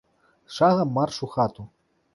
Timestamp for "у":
1.25-1.33